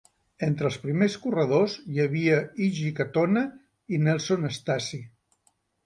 Entre 0.45 0.67
els 0.69 0.77
primers 0.85 1.17
corredors 1.25 1.75
hi 1.97 2.03
havia 2.07 2.41
Iggy 2.69 2.91
Katona 3.03 3.47
i 3.97 4.05
Nelson 4.09 4.53
Stacy. 4.61 5.07